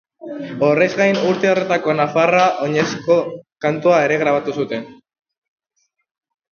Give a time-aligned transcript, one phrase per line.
[0.67, 3.19] Horrez gain, urte horretako Nafarroa Oinez-eko
[3.67, 4.93] kantua ere grabatu zuten.